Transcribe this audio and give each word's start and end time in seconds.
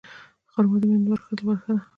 خرما 0.51 0.77
د 0.81 0.83
امیندوارو 0.87 1.23
ښځو 1.27 1.33
لپاره 1.41 1.59
ښه 1.63 1.71
ده. 1.77 1.83